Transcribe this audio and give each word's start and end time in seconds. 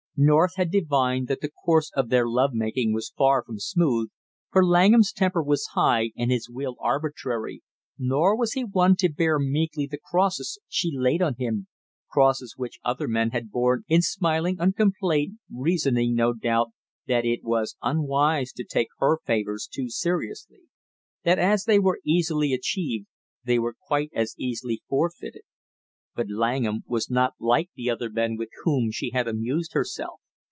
North 0.23 0.51
had 0.55 0.69
divined 0.69 1.27
that 1.29 1.41
the 1.41 1.49
course 1.49 1.91
of 1.95 2.09
their 2.09 2.27
love 2.27 2.51
making 2.53 2.93
was 2.93 3.09
far 3.17 3.43
from 3.43 3.57
smooth, 3.57 4.11
for 4.51 4.63
Langham's 4.63 5.11
temper 5.11 5.41
was 5.41 5.69
high 5.73 6.11
and 6.15 6.29
his 6.29 6.47
will 6.47 6.75
arbitrary, 6.79 7.63
nor 7.97 8.37
was 8.37 8.53
he 8.53 8.63
one 8.63 8.95
to 8.97 9.09
bear 9.09 9.39
meekly 9.39 9.87
the 9.87 9.97
crosses 9.97 10.59
she 10.67 10.91
laid 10.93 11.23
on 11.23 11.37
him, 11.39 11.65
crosses 12.07 12.53
which 12.55 12.77
other 12.83 13.07
men 13.07 13.31
had 13.31 13.49
borne 13.49 13.81
in 13.87 14.03
smiling 14.03 14.57
uncomplaint, 14.59 15.39
reasoning 15.51 16.13
no 16.13 16.33
doubt, 16.33 16.69
that 17.07 17.25
it 17.25 17.43
was 17.43 17.75
unwise 17.81 18.51
to 18.51 18.63
take 18.63 18.89
her 18.99 19.17
favors 19.25 19.65
too 19.73 19.89
seriously; 19.89 20.61
that 21.23 21.39
as 21.39 21.63
they 21.65 21.79
were 21.79 21.99
easily 22.05 22.53
achieved 22.53 23.07
they 23.43 23.57
were 23.57 23.73
quite 23.87 24.11
as 24.13 24.35
easily 24.37 24.83
forfeited. 24.87 25.41
But 26.13 26.27
Langham 26.29 26.83
was 26.87 27.09
not 27.09 27.35
like 27.39 27.69
the 27.73 27.89
other 27.89 28.09
men 28.09 28.35
with 28.35 28.49
whom 28.65 28.91
she 28.91 29.11
had 29.11 29.29
amused 29.29 29.71
herself. 29.71 30.19